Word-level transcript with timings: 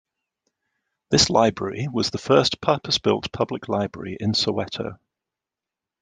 This 1.11 1.29
library 1.29 1.87
was 1.87 2.09
the 2.09 2.17
first 2.17 2.59
purpose 2.59 2.97
built 2.97 3.31
public 3.31 3.69
library 3.69 4.17
in 4.19 4.31
Soweto. 4.31 4.97